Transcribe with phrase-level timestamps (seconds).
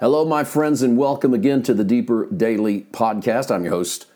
[0.00, 3.54] Hello, my friends, and welcome again to the Deeper Daily Podcast.
[3.54, 4.06] I'm your host,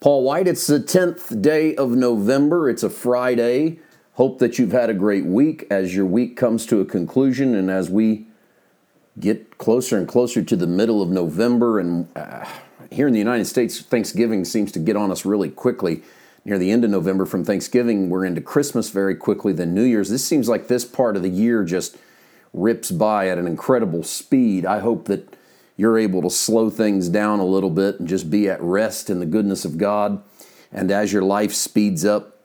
[0.00, 0.48] Paul White.
[0.48, 2.68] It's the 10th day of November.
[2.68, 3.78] It's a Friday.
[4.14, 7.70] Hope that you've had a great week as your week comes to a conclusion and
[7.70, 8.26] as we
[9.20, 11.78] get closer and closer to the middle of November.
[11.78, 12.44] And uh,
[12.90, 16.02] here in the United States, Thanksgiving seems to get on us really quickly.
[16.44, 20.10] Near the end of November, from Thanksgiving, we're into Christmas very quickly, then New Year's.
[20.10, 21.96] This seems like this part of the year just
[22.52, 24.66] rips by at an incredible speed.
[24.66, 25.36] I hope that
[25.76, 29.20] you're able to slow things down a little bit and just be at rest in
[29.20, 30.22] the goodness of God.
[30.72, 32.38] And as your life speeds up,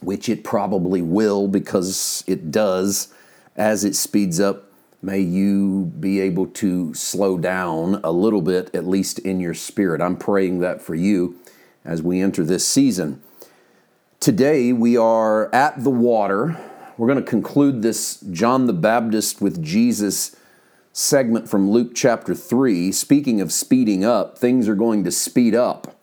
[0.00, 3.12] which it probably will because it does,
[3.56, 4.64] as it speeds up,
[5.02, 10.00] may you be able to slow down a little bit, at least in your spirit.
[10.00, 11.36] I'm praying that for you
[11.84, 13.22] as we enter this season.
[14.18, 16.58] Today, we are at the water.
[16.96, 20.34] We're going to conclude this John the Baptist with Jesus
[20.94, 22.90] segment from Luke chapter 3.
[22.90, 25.94] Speaking of speeding up, things are going to speed up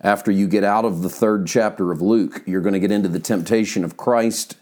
[0.00, 2.42] after you get out of the third chapter of Luke.
[2.44, 4.56] You're going to get into the temptation of Christ,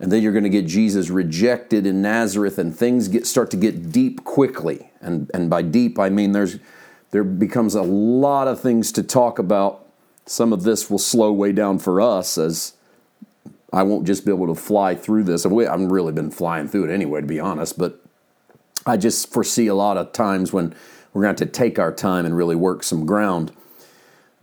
[0.00, 3.56] and then you're going to get Jesus rejected in Nazareth, and things get start to
[3.56, 4.90] get deep quickly.
[5.00, 6.58] And, and by deep, I mean there's
[7.12, 9.86] there becomes a lot of things to talk about.
[10.26, 12.72] Some of this will slow way down for us as
[13.72, 15.46] I won't just be able to fly through this.
[15.46, 18.00] I've really been flying through it anyway, to be honest, but
[18.86, 20.74] I just foresee a lot of times when
[21.12, 23.52] we're going to, to take our time and really work some ground.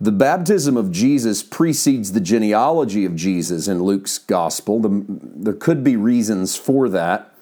[0.00, 4.80] The baptism of Jesus precedes the genealogy of Jesus in Luke's gospel.
[4.80, 7.34] The, there could be reasons for that,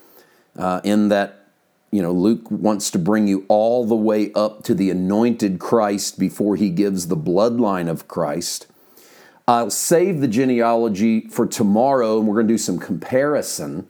[0.58, 1.44] uh, in that
[1.90, 6.18] you know Luke wants to bring you all the way up to the anointed Christ
[6.18, 8.66] before he gives the bloodline of Christ.
[9.48, 13.86] I'll save the genealogy for tomorrow, and we're going to do some comparison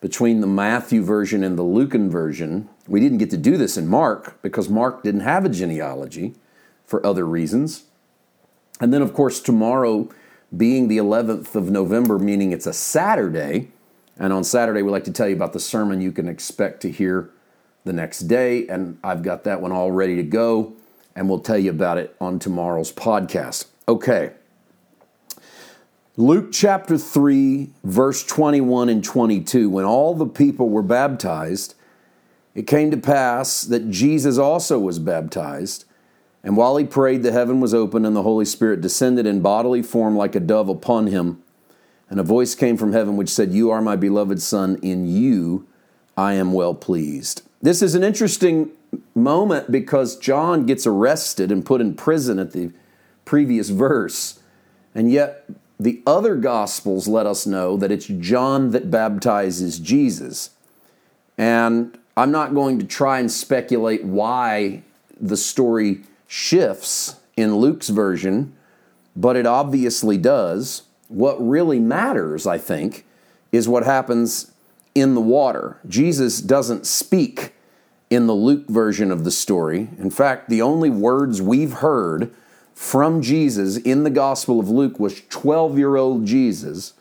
[0.00, 2.68] between the Matthew version and the Lucan version.
[2.88, 6.34] We didn't get to do this in Mark because Mark didn't have a genealogy
[6.84, 7.84] for other reasons.
[8.80, 10.08] And then, of course, tomorrow
[10.56, 13.68] being the 11th of November, meaning it's a Saturday,
[14.18, 16.90] and on Saturday, we like to tell you about the sermon you can expect to
[16.90, 17.30] hear
[17.84, 18.66] the next day.
[18.66, 20.72] And I've got that one all ready to go,
[21.14, 23.66] and we'll tell you about it on tomorrow's podcast.
[23.86, 24.32] Okay.
[26.16, 29.70] Luke chapter 3, verse 21 and 22.
[29.70, 31.76] When all the people were baptized,
[32.52, 35.84] it came to pass that Jesus also was baptized.
[36.42, 39.82] And while he prayed, the heaven was opened, and the Holy Spirit descended in bodily
[39.82, 41.42] form like a dove upon him.
[42.08, 45.68] And a voice came from heaven which said, You are my beloved Son, in you
[46.16, 47.42] I am well pleased.
[47.62, 48.72] This is an interesting
[49.14, 52.72] moment because John gets arrested and put in prison at the
[53.24, 54.40] previous verse.
[54.92, 55.48] And yet,
[55.80, 60.50] the other Gospels let us know that it's John that baptizes Jesus.
[61.38, 64.82] And I'm not going to try and speculate why
[65.18, 68.54] the story shifts in Luke's version,
[69.16, 70.82] but it obviously does.
[71.08, 73.06] What really matters, I think,
[73.50, 74.52] is what happens
[74.94, 75.78] in the water.
[75.88, 77.54] Jesus doesn't speak
[78.10, 79.88] in the Luke version of the story.
[79.98, 82.34] In fact, the only words we've heard
[82.80, 86.94] from Jesus in the Gospel of Luke was 12 year old Jesus.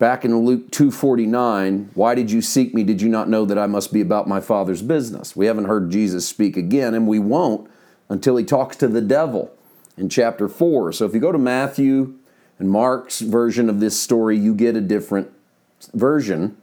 [0.00, 2.82] Back in Luke 2:49, why did you seek me?
[2.82, 5.36] Did you not know that I must be about my Father's business?
[5.36, 7.68] We haven't heard Jesus speak again, and we won't
[8.08, 9.52] until he talks to the devil
[9.96, 10.90] in chapter 4.
[10.90, 12.14] So if you go to Matthew
[12.58, 15.30] and Mark's version of this story, you get a different
[15.94, 16.56] version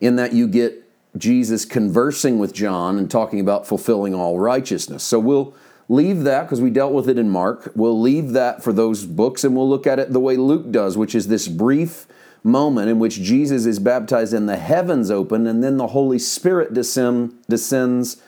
[0.00, 5.02] in that you get Jesus conversing with John and talking about fulfilling all righteousness.
[5.02, 5.54] So we'll
[5.90, 7.72] leave that because we dealt with it in Mark.
[7.74, 10.96] We'll leave that for those books and we'll look at it the way Luke does,
[10.96, 12.06] which is this brief
[12.44, 16.72] moment in which Jesus is baptized and the heavens open and then the Holy Spirit
[16.72, 18.22] descend, descends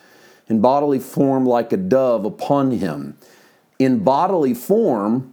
[0.48, 3.16] in bodily form like a dove upon him.
[3.78, 5.32] In bodily form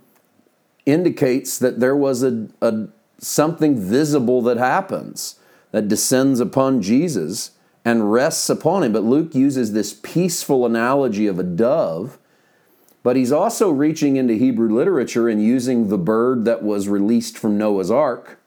[0.86, 5.40] indicates that there was a, a something visible that happens
[5.72, 7.52] that descends upon Jesus
[7.84, 8.94] and rests upon him.
[8.94, 12.19] But Luke uses this peaceful analogy of a dove,
[13.04, 17.58] but he's also reaching into Hebrew literature and using the bird that was released from
[17.58, 18.40] Noah's ark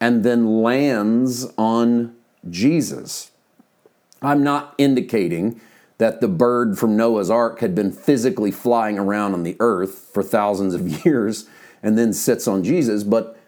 [0.00, 2.14] and then lands on
[2.48, 3.30] Jesus.
[4.20, 5.60] I'm not indicating
[5.98, 10.22] that the bird from Noah's ark had been physically flying around on the earth for
[10.22, 11.46] thousands of years
[11.82, 13.38] and then sits on Jesus, but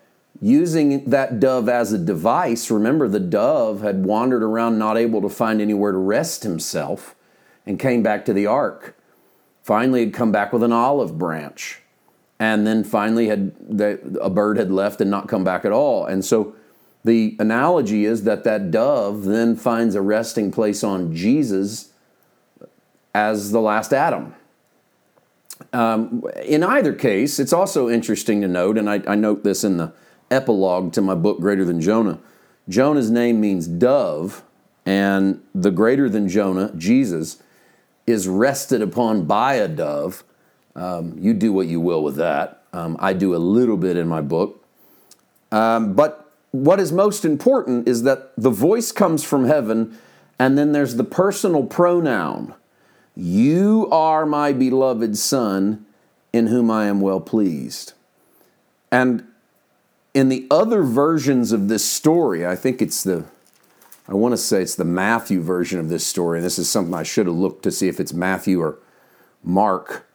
[0.40, 2.70] using that dove as a device.
[2.70, 7.14] Remember, the dove had wandered around not able to find anywhere to rest himself
[7.66, 8.96] and came back to the ark.
[9.62, 11.80] Finally, had come back with an olive branch.
[12.38, 16.06] And then finally, had the, a bird had left and not come back at all.
[16.06, 16.54] And so,
[17.04, 21.92] the analogy is that that dove then finds a resting place on Jesus
[23.14, 24.34] as the last Adam.
[25.72, 29.76] Um, in either case, it's also interesting to note, and I, I note this in
[29.76, 29.92] the
[30.30, 32.18] epilogue to my book, Greater Than Jonah.
[32.68, 34.42] Jonah's name means dove,
[34.86, 37.42] and the greater than Jonah, Jesus,
[38.10, 40.24] is rested upon by a dove.
[40.76, 42.62] Um, you do what you will with that.
[42.72, 44.64] Um, I do a little bit in my book.
[45.50, 49.98] Um, but what is most important is that the voice comes from heaven,
[50.38, 52.54] and then there's the personal pronoun.
[53.16, 55.84] You are my beloved Son,
[56.32, 57.92] in whom I am well pleased.
[58.92, 59.26] And
[60.14, 63.26] in the other versions of this story, I think it's the,
[64.10, 66.38] I want to say it's the Matthew version of this story.
[66.38, 68.78] And this is something I should have looked to see if it's Matthew or
[69.44, 70.08] Mark.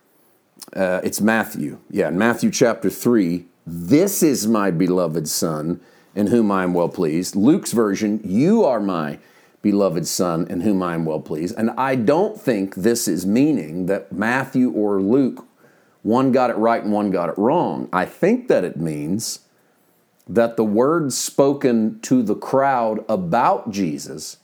[0.75, 1.80] Uh, it's Matthew.
[1.89, 5.80] Yeah, in Matthew chapter 3, this is my beloved Son,
[6.13, 7.38] in whom I am well pleased.
[7.38, 9.18] Luke's version, you are my
[9.62, 11.56] beloved Son, in whom I am well pleased.
[11.57, 15.47] And I don't think this is meaning that Matthew or Luke,
[16.03, 17.88] one got it right and one got it wrong.
[17.94, 19.39] I think that it means
[20.27, 24.38] that the word spoken to the crowd about Jesus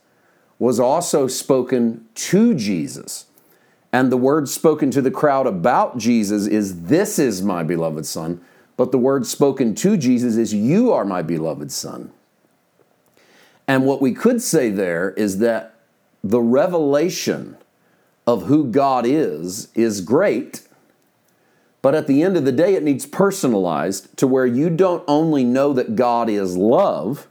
[0.59, 3.25] was also spoken to Jesus.
[3.91, 8.41] And the word spoken to the crowd about Jesus is, This is my beloved Son.
[8.77, 12.11] But the word spoken to Jesus is, You are my beloved Son.
[13.67, 15.75] And what we could say there is that
[16.23, 17.57] the revelation
[18.27, 20.67] of who God is is great
[21.81, 25.43] but at the end of the day, it needs personalized to where you don't only
[25.43, 27.27] know that God is love,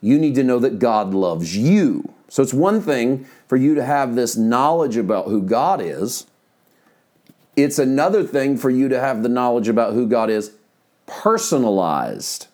[0.00, 2.12] you need to know that God loves you.
[2.28, 6.26] So it's one thing for you to have this knowledge about who God is.
[7.56, 10.52] It's another thing for you to have the knowledge about who God is
[11.06, 12.46] personalized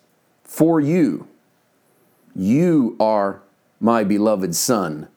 [0.43, 1.27] for you.
[2.35, 3.41] You are
[3.79, 5.07] my beloved Son,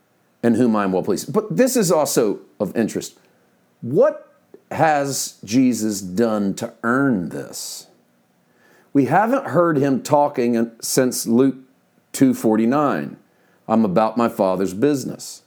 [0.42, 1.32] in whom I am well pleased.
[1.32, 3.18] But this is also of interest.
[3.80, 4.27] What
[4.70, 7.86] has Jesus done to earn this?
[8.92, 11.56] We haven't heard him talking since Luke
[12.12, 13.16] 2:49.
[13.66, 15.42] I'm about my father's business.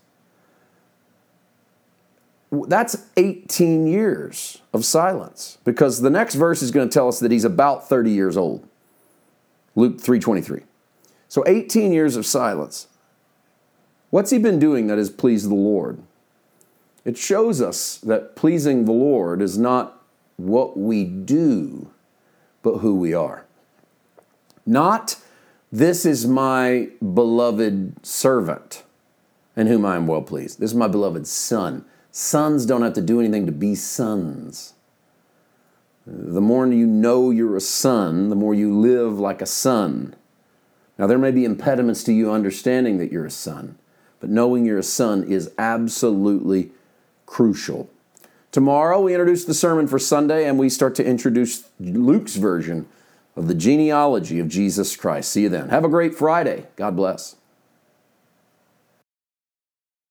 [2.52, 7.32] That's 18 years of silence because the next verse is going to tell us that
[7.32, 8.68] he's about 30 years old.
[9.76, 10.64] Luke 3:23.
[11.28, 12.88] So 18 years of silence.
[14.10, 16.02] What's he been doing that has pleased the Lord?
[17.04, 20.02] It shows us that pleasing the Lord is not
[20.38, 21.92] what we do,
[22.62, 23.46] but who we are.
[24.66, 25.18] Not,
[25.72, 28.84] this is my beloved servant
[29.56, 30.60] in whom I am well pleased.
[30.60, 31.86] This is my beloved son.
[32.12, 34.74] Sons don't have to do anything to be sons.
[36.06, 40.16] The more you know you're a son, the more you live like a son.
[40.98, 43.78] Now, there may be impediments to you understanding that you're a son,
[44.20, 46.72] but knowing you're a son is absolutely
[47.32, 47.90] crucial.
[48.52, 52.88] Tomorrow, we introduce the sermon for Sunday and we start to introduce Luke's version
[53.38, 55.32] of the genealogy of Jesus Christ.
[55.32, 55.70] See you then.
[55.70, 56.66] Have a great Friday.
[56.76, 57.38] God bless.